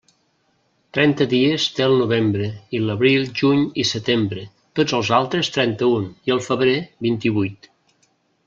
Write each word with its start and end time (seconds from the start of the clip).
Trenta 0.97 1.27
dies 1.33 1.65
té 1.79 1.85
el 1.89 1.93
novembre, 1.99 2.47
i 2.77 2.81
l'abril, 2.85 3.29
juny 3.41 3.61
i 3.83 3.87
setembre; 3.91 4.47
tots 4.81 4.97
els 5.01 5.15
altres, 5.21 5.53
trenta-un 5.59 6.11
i 6.31 6.37
el 6.39 6.45
febrer 6.51 6.75
vint-i-vuit. 7.09 7.75